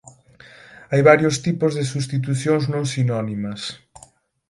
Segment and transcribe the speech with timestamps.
[0.91, 3.61] Hai varios tipos de substitucións non sinónimas.